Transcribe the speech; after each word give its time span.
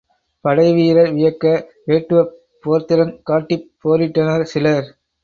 படைவீரர் 0.45 1.11
வியக்க, 1.11 1.51
வேட்டுவப் 1.87 2.31
போர்த்திறங் 2.63 3.13
காட்டிப் 3.23 3.69
போரிட்டனர் 3.83 4.45
சிலர். 4.53 4.89